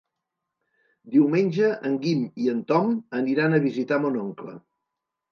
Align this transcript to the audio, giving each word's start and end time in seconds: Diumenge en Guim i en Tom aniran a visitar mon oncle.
Diumenge 1.15 1.67
en 1.89 1.97
Guim 2.05 2.23
i 2.45 2.49
en 2.53 2.63
Tom 2.71 2.95
aniran 3.19 3.53
a 3.53 3.61
visitar 3.67 4.01
mon 4.07 4.17
oncle. 4.23 4.55